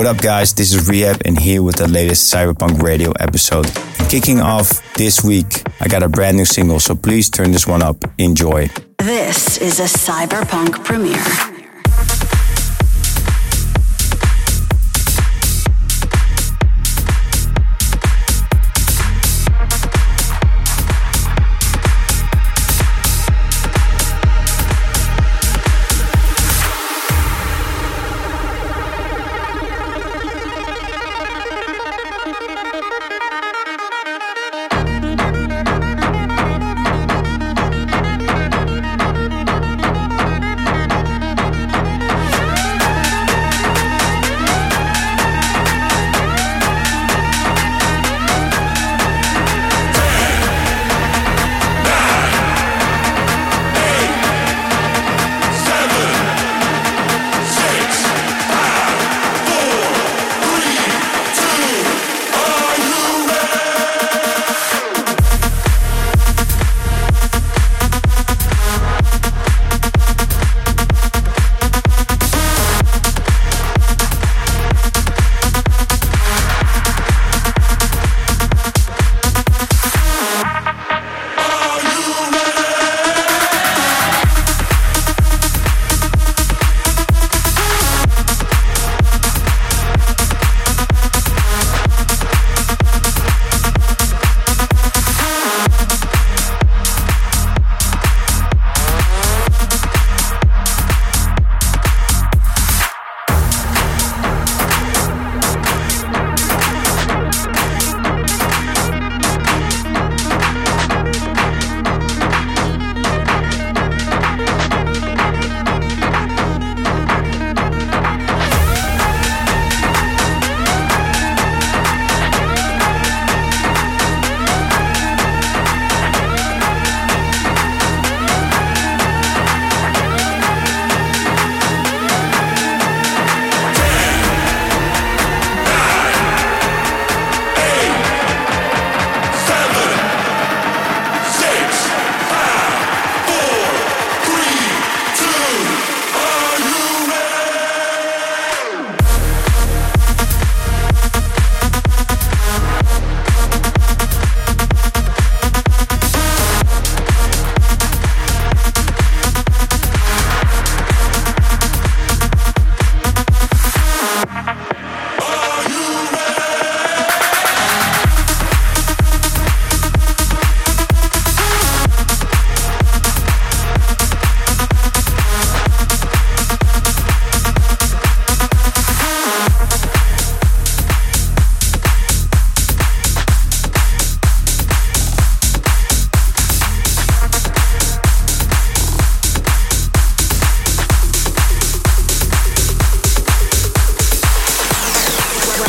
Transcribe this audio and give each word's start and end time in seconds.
What 0.00 0.06
up, 0.06 0.22
guys? 0.22 0.54
This 0.54 0.72
is 0.72 0.88
R3HAB, 0.88 1.26
and 1.26 1.38
here 1.38 1.62
with 1.62 1.76
the 1.76 1.86
latest 1.86 2.32
Cyberpunk 2.32 2.80
Radio 2.80 3.12
episode. 3.20 3.70
Kicking 4.08 4.40
off 4.40 4.80
this 4.94 5.22
week, 5.22 5.62
I 5.78 5.88
got 5.88 6.02
a 6.02 6.08
brand 6.08 6.38
new 6.38 6.46
single, 6.46 6.80
so 6.80 6.94
please 6.94 7.28
turn 7.28 7.52
this 7.52 7.66
one 7.66 7.82
up. 7.82 8.02
Enjoy. 8.16 8.70
This 8.96 9.58
is 9.58 9.78
a 9.78 9.82
Cyberpunk 9.82 10.86
premiere. 10.86 11.59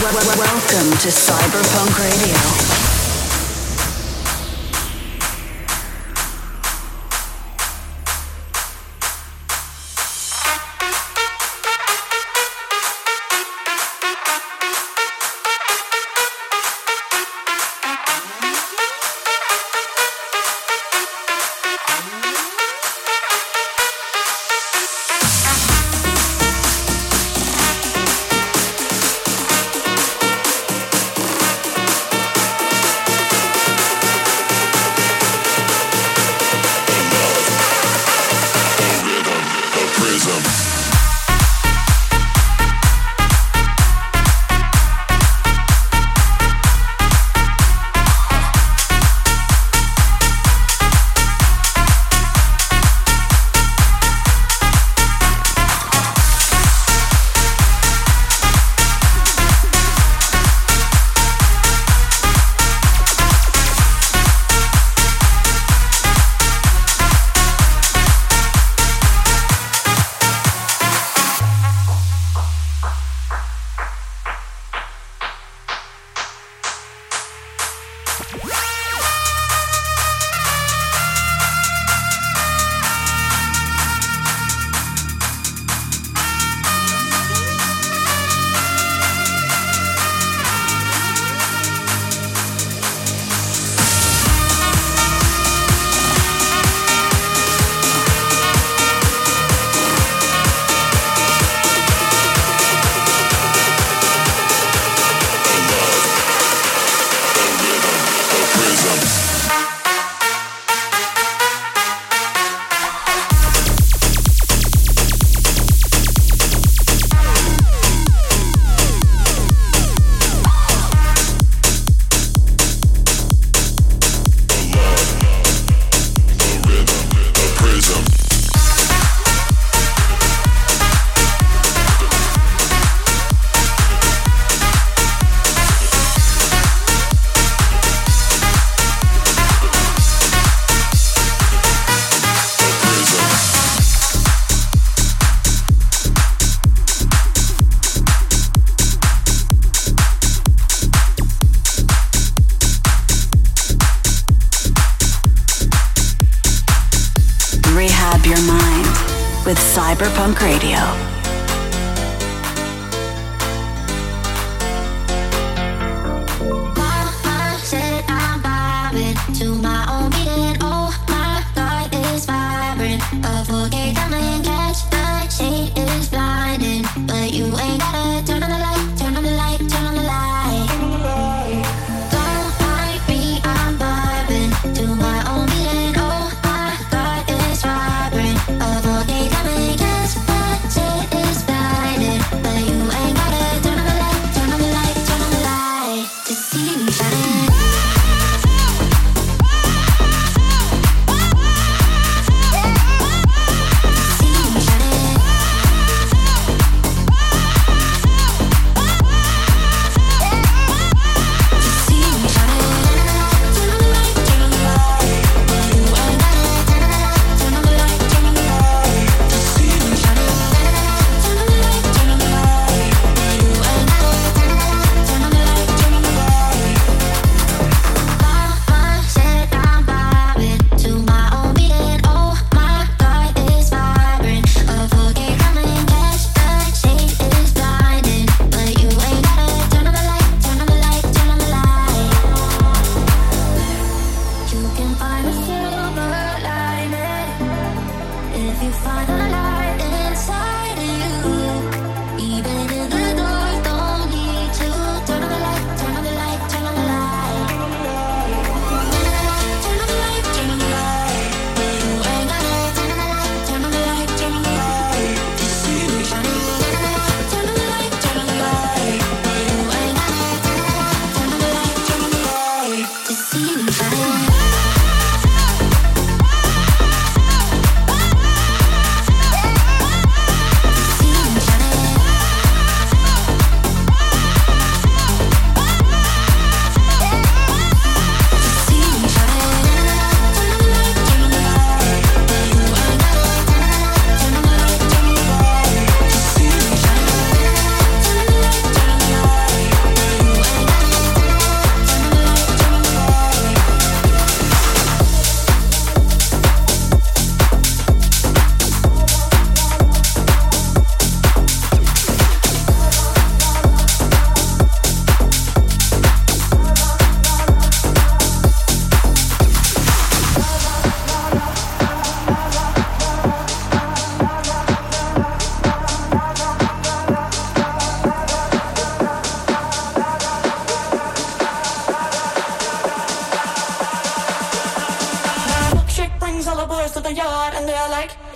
Welcome 0.04 0.98
to 0.98 1.10
Cyberpunk 1.12 2.00
Radio. 2.00 2.91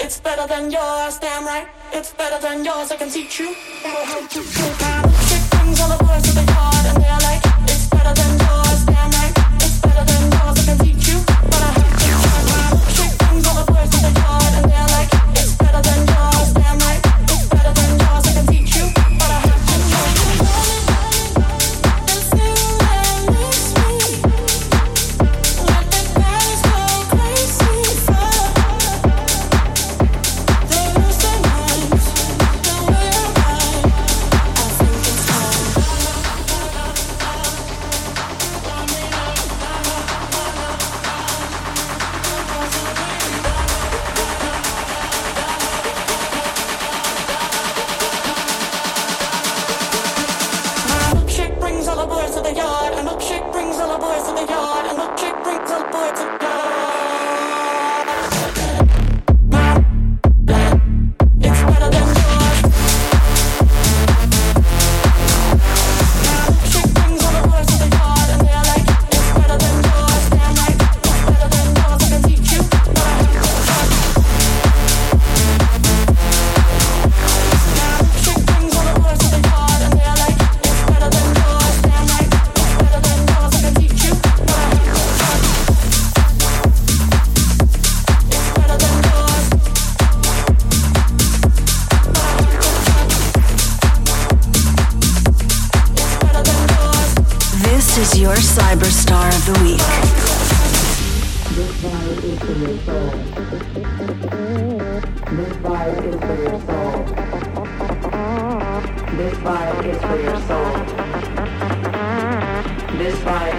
It's 0.06 0.20
better 0.20 0.46
than 0.46 0.70
yours, 0.70 1.18
damn 1.18 1.46
right. 1.46 1.68
It's 1.92 2.14
better 2.14 2.40
than 2.40 2.64
yours. 2.64 2.92
I 2.92 2.96
can 2.96 3.10
teach 3.10 3.40
you 3.40 3.56
how 3.82 4.20
to 4.20 4.28
do 4.32 4.44
how 4.78 5.02
to 5.02 5.10
kick 5.10 5.42
things 5.50 5.82
on 5.82 5.90
the 5.90 5.98
boys 5.98 6.30
of 6.30 6.36
the 6.36 6.46
yard, 6.54 6.86
and 6.86 7.04
they're 7.04 7.22
like, 7.28 7.42
it's 7.68 7.90
better 7.90 8.14
than. 8.14 8.45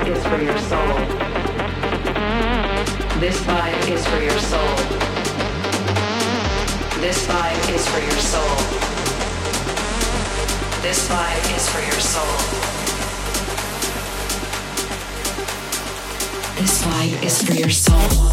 This 0.06 0.18
vibe 0.18 0.18
is 0.18 0.26
for 0.28 0.40
your 0.40 0.58
soul. 0.58 0.94
This 3.18 3.40
vibe 3.40 3.88
is 3.90 4.06
for 4.06 4.20
your 4.22 4.38
soul. 4.38 4.76
This 7.00 7.26
vibe 7.26 7.75
is 7.75 7.88
for 7.88 8.00
your 8.00 8.20
soul. 8.20 8.56
This 10.82 11.08
vibe 11.08 11.56
is 11.56 11.68
for 11.68 11.80
your 11.80 12.00
soul. 12.00 12.36
This 16.60 16.84
vibe 16.84 17.25
is 17.25 17.42
for 17.42 17.54
your 17.54 17.70
soul. 17.70 18.26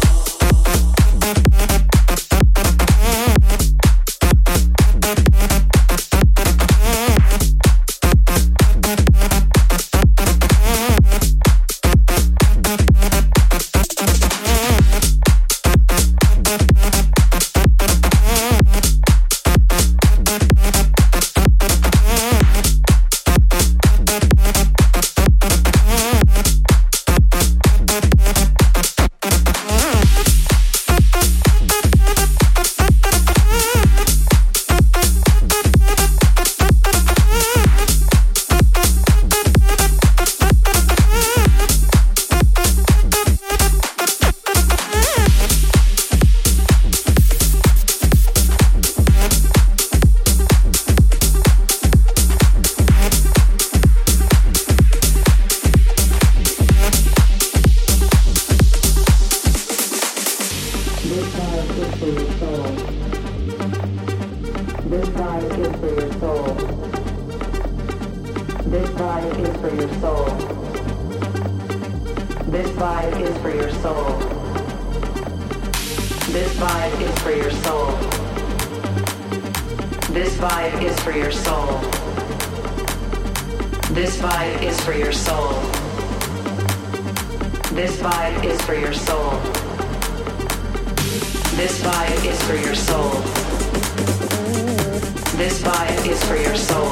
This 95.44 95.60
vibe 95.60 96.06
is 96.08 96.24
for 96.24 96.36
your 96.36 96.56
soul. 96.56 96.88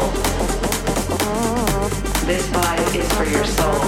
This 2.27 2.47
vibe 2.49 2.95
is 2.95 3.09
for 3.15 3.25
your 3.25 3.47
soul. 3.47 3.81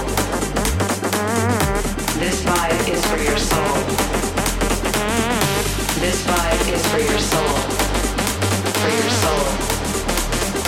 This 2.19 2.41
vibe 2.43 2.89
is 2.89 3.05
for 3.05 3.19
your 3.19 3.37
soul. 3.37 3.75
This 6.01 6.23
vibe 6.25 6.73
is 6.73 6.83
for 6.87 6.99
your 6.99 7.19
soul. 7.19 7.57
For 8.81 8.89
your 8.89 9.11
soul. 9.23 9.45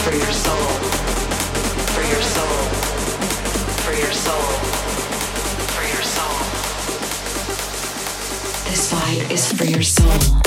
For 0.05 0.15
your 0.15 0.33
soul. 0.45 0.67
For 1.95 2.03
your 2.03 2.23
soul. 2.35 2.57
For 3.81 3.95
your 3.95 4.13
soul. 4.13 4.47
For 5.73 5.85
your 5.95 6.03
soul. 6.03 6.37
This 8.71 8.93
vibe 8.93 9.31
is 9.31 9.51
for 9.51 9.65
your 9.65 9.83
soul. 9.83 10.46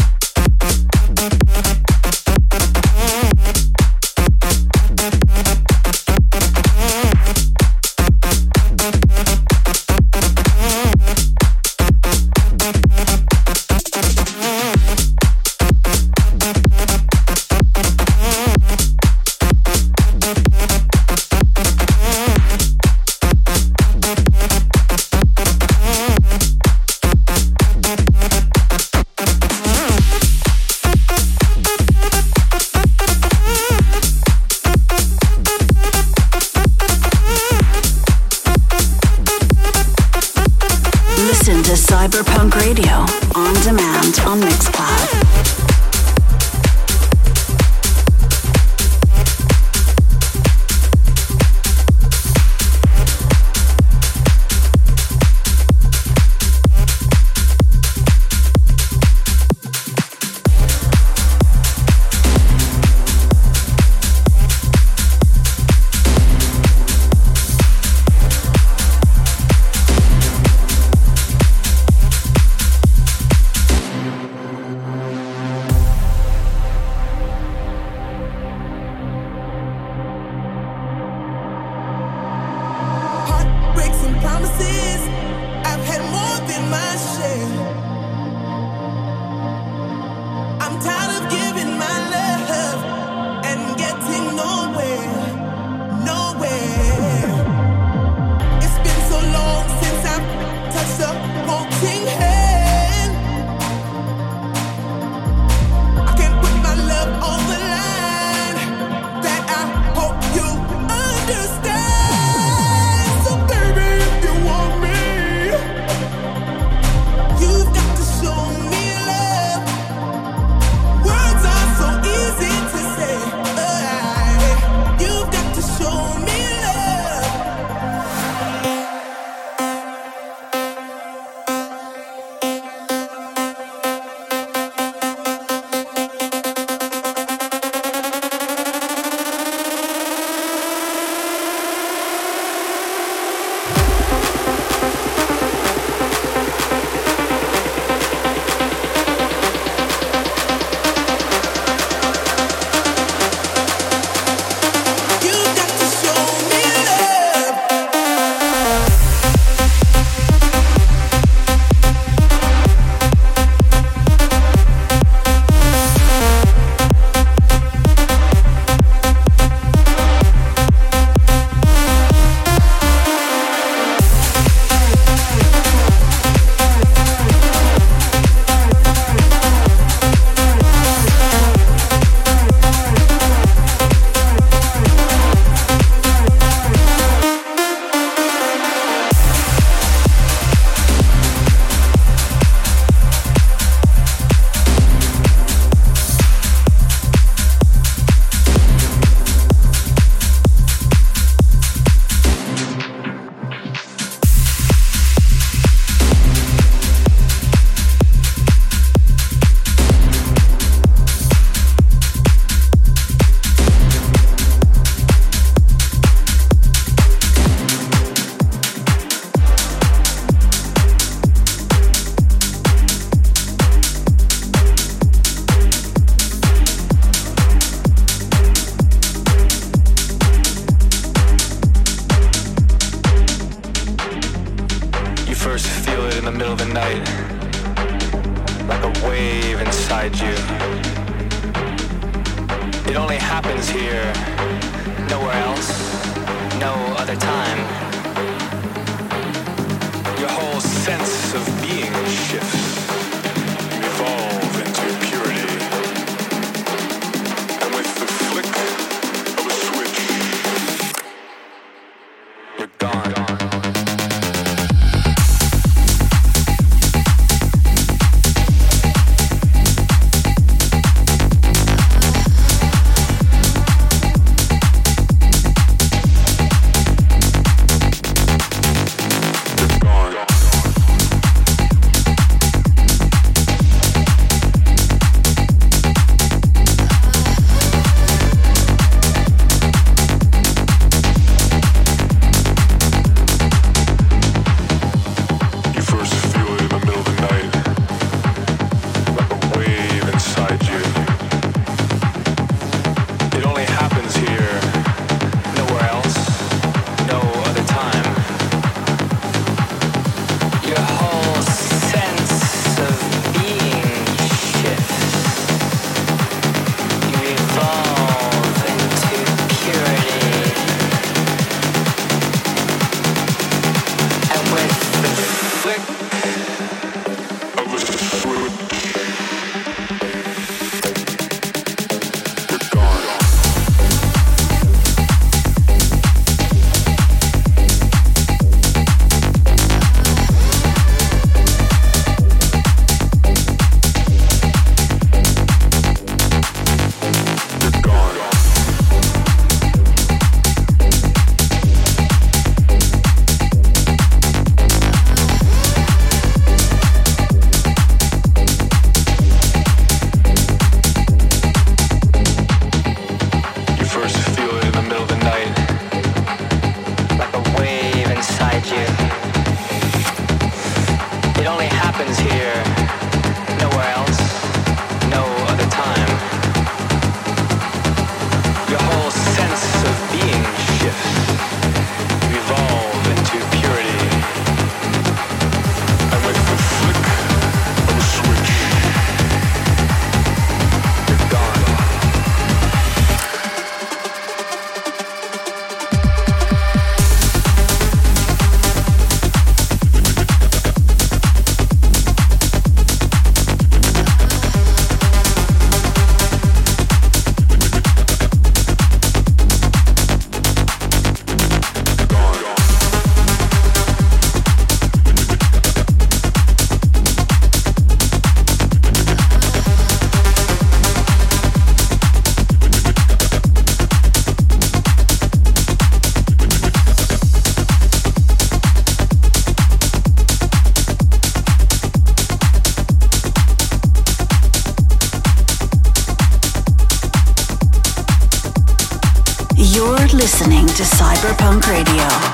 Cyberpunk 441.20 441.68
Radio. 441.68 442.28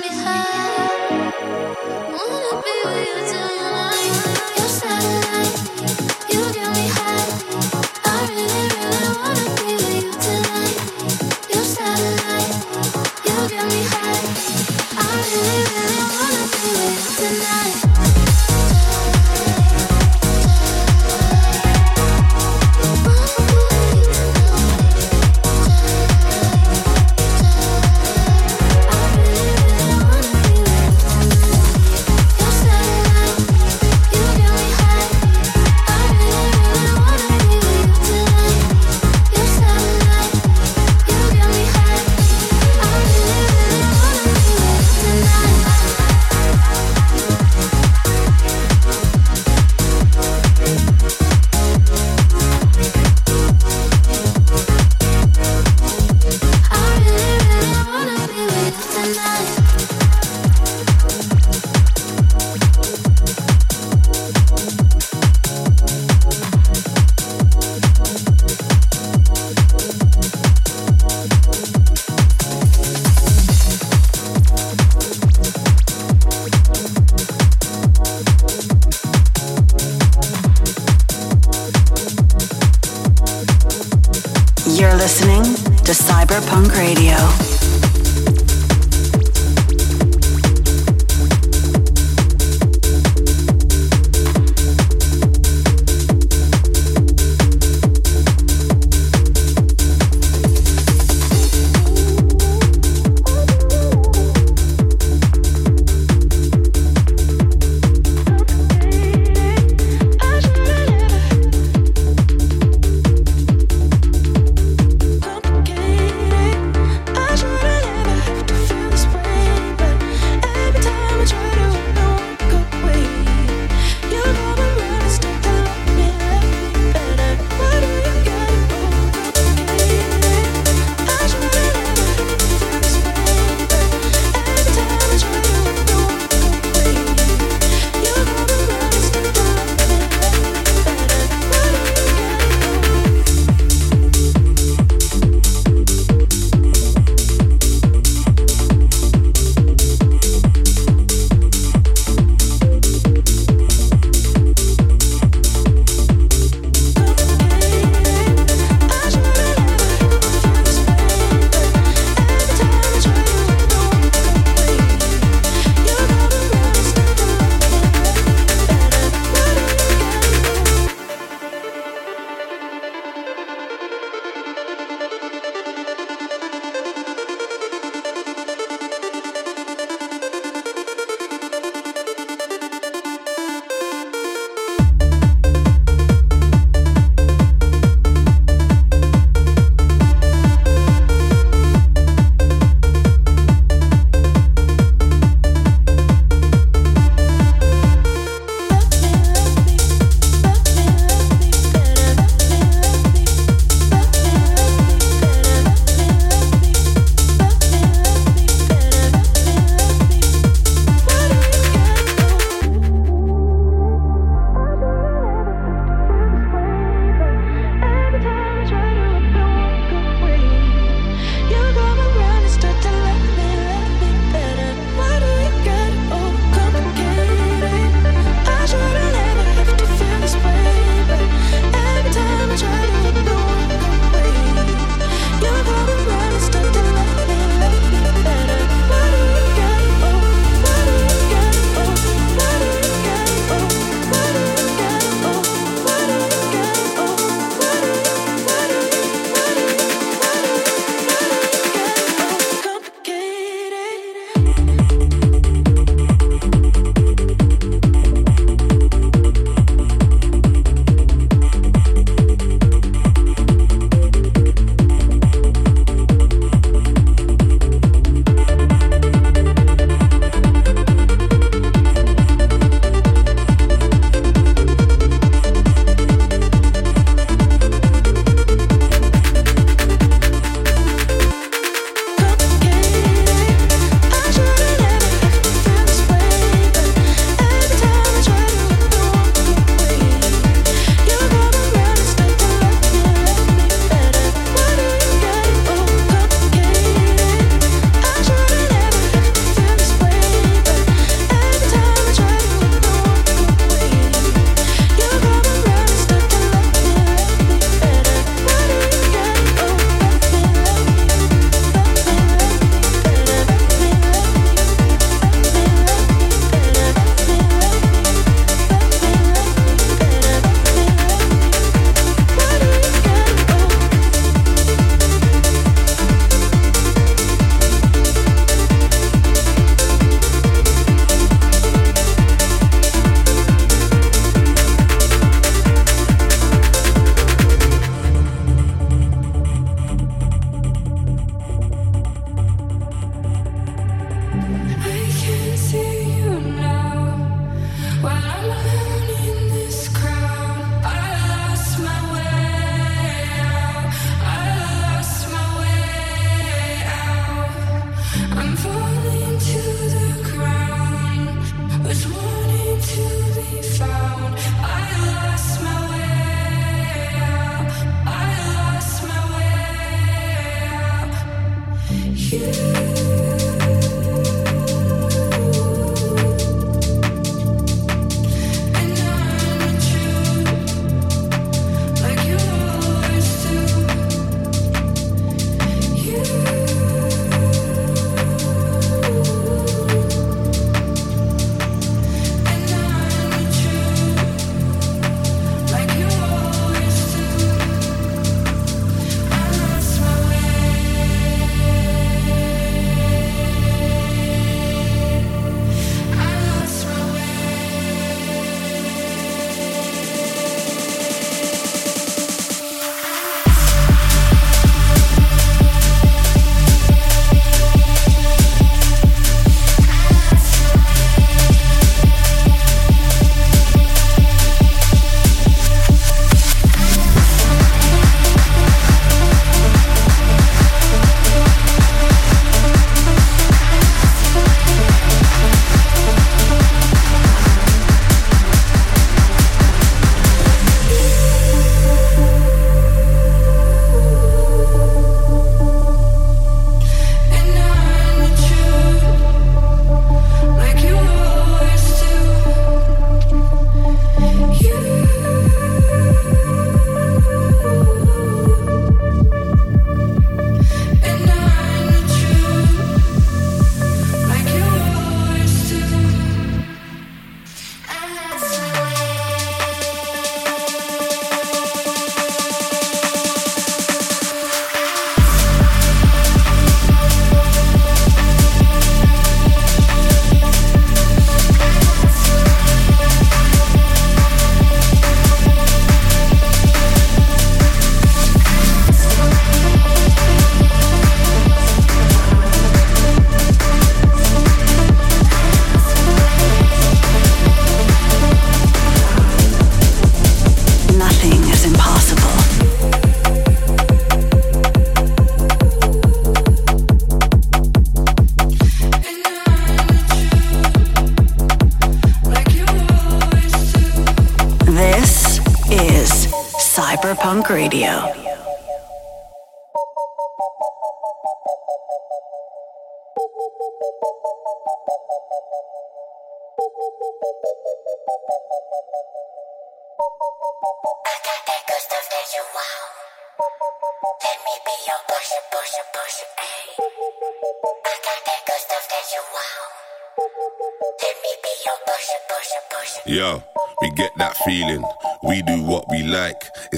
Wanna 0.00 0.12
be 2.62 2.74
with 2.84 3.08
you 3.08 3.20
till 3.30 3.50
you're 3.56 3.72
lying 3.72 4.14
on 4.22 4.56
your 4.56 4.68
side 4.68 5.47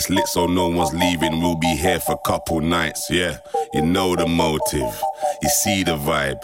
It's 0.00 0.08
lit 0.08 0.26
so 0.28 0.46
no 0.46 0.66
one's 0.66 0.94
leaving. 0.94 1.42
We'll 1.42 1.56
be 1.56 1.76
here 1.76 2.00
for 2.00 2.12
a 2.12 2.18
couple 2.26 2.62
nights. 2.62 3.10
Yeah, 3.10 3.36
you 3.74 3.82
know 3.82 4.16
the 4.16 4.26
motive. 4.26 4.98
You 5.42 5.48
see 5.50 5.82
the 5.84 5.98
vibe. 5.98 6.42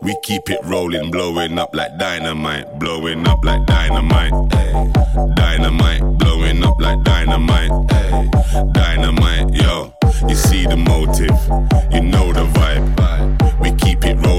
We 0.00 0.16
keep 0.22 0.48
it 0.48 0.60
rolling, 0.64 1.10
blowing 1.10 1.58
up 1.58 1.74
like 1.74 1.98
dynamite. 1.98 2.78
Blowing 2.78 3.28
up 3.28 3.44
like 3.44 3.66
dynamite. 3.66 4.32
Ay. 4.54 4.90
Dynamite, 5.36 6.04
blowing 6.16 6.64
up 6.64 6.80
like 6.80 7.02
dynamite. 7.02 7.70
Ay. 7.90 8.30
Dynamite, 8.72 9.52
yo. 9.52 9.92
You 10.26 10.34
see 10.34 10.64
the 10.64 10.78
motive. 10.78 11.36
You 11.92 12.00
know 12.00 12.32
the 12.32 12.46
vibe. 12.56 13.60
We 13.60 13.72
keep 13.72 14.06
it 14.06 14.14
rolling, 14.24 14.35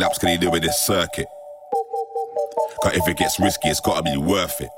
laps 0.00 0.18
can 0.18 0.30
he 0.30 0.38
do 0.38 0.50
with 0.50 0.62
this 0.62 0.78
circuit? 0.78 1.26
Cause 2.82 2.96
if 2.96 3.06
it 3.06 3.18
gets 3.18 3.38
risky, 3.38 3.68
it's 3.68 3.80
gotta 3.80 4.02
be 4.02 4.16
worth 4.16 4.60
it. 4.60 4.70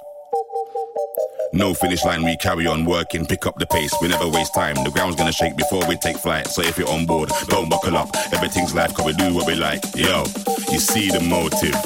No 1.52 1.74
finish 1.74 2.04
line, 2.04 2.24
we 2.24 2.36
carry 2.38 2.66
on 2.66 2.84
working, 2.84 3.24
pick 3.26 3.46
up 3.46 3.56
the 3.58 3.66
pace, 3.66 3.94
we 4.02 4.08
never 4.08 4.28
waste 4.28 4.52
time. 4.54 4.74
The 4.82 4.90
ground's 4.90 5.14
gonna 5.16 5.32
shake 5.32 5.56
before 5.56 5.86
we 5.86 5.96
take 5.96 6.16
flight. 6.16 6.48
So 6.48 6.62
if 6.62 6.76
you're 6.76 6.88
on 6.88 7.06
board, 7.06 7.30
don't 7.46 7.68
buckle 7.68 7.96
up. 7.96 8.08
Everything's 8.32 8.74
life, 8.74 8.94
cause 8.94 9.06
we 9.06 9.12
do 9.12 9.32
what 9.32 9.46
we 9.46 9.54
like. 9.54 9.82
Yo, 9.94 10.24
you 10.72 10.80
see 10.80 11.08
the 11.10 11.20
motive, 11.20 11.76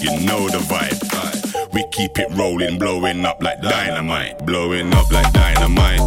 you 0.00 0.10
know 0.26 0.48
the 0.48 0.58
vibe. 0.68 1.72
We 1.72 1.84
keep 1.92 2.18
it 2.18 2.28
rolling, 2.32 2.78
blowing 2.78 3.24
up 3.24 3.42
like 3.42 3.62
dynamite. 3.62 4.44
Blowing 4.44 4.92
up 4.92 5.10
like 5.10 5.32
dynamite. 5.32 6.00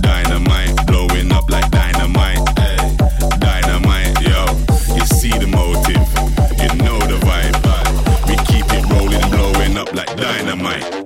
Dynamite, 0.00 0.61
motive, 5.52 6.08
you 6.60 6.70
know 6.82 6.98
the 7.10 7.18
vibe. 7.26 7.56
We 8.28 8.36
keep 8.46 8.66
it 8.72 8.84
rolling, 8.90 9.30
blowing 9.30 9.76
up 9.76 9.92
like 9.94 10.14
dynamite. 10.16 11.01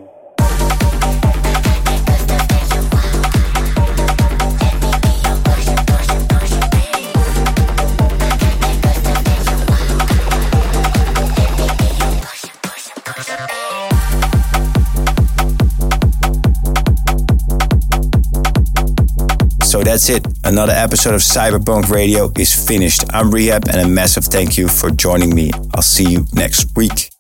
That's 19.87 20.09
it. 20.09 20.27
Another 20.43 20.73
episode 20.73 21.15
of 21.15 21.21
CYB3RPVNK 21.21 21.91
Radio 21.91 22.33
is 22.37 22.53
finished. 22.53 23.05
I'm 23.15 23.31
R3HAB 23.31 23.69
and 23.69 23.87
a 23.87 23.89
massive 23.89 24.25
thank 24.25 24.59
you 24.59 24.67
for 24.67 24.91
joining 24.91 25.33
me. 25.33 25.53
I'll 25.75 25.81
see 25.81 26.11
you 26.11 26.27
next 26.35 26.77
week. 26.77 27.16